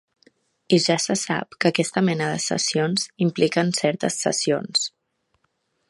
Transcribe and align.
I 0.77 0.77
ja 0.85 0.95
se 1.03 1.15
sap 1.23 1.57
que 1.65 1.69
aquesta 1.71 2.03
mena 2.07 2.31
de 2.31 2.41
sessions 2.47 3.07
impliquen 3.27 3.71
certes 3.83 4.19
cessions. 4.25 4.93